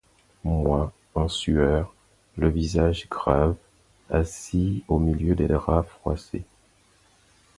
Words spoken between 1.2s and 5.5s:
sueur, le visage grave, assis au milieu des